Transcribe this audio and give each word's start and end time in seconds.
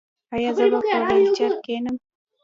ایا 0.35 0.49
زه 0.57 0.63
به 0.71 0.77
په 0.89 0.97
ویلچیر 1.07 1.51
کینم؟ 1.63 1.97